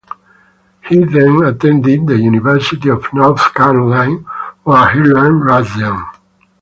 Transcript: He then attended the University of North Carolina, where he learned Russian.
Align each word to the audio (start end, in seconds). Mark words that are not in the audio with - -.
He 0.89 0.97
then 0.97 1.43
attended 1.45 2.07
the 2.07 2.17
University 2.17 2.89
of 2.89 3.05
North 3.13 3.53
Carolina, 3.53 4.15
where 4.63 4.89
he 4.89 4.99
learned 4.99 5.45
Russian. 5.45 6.03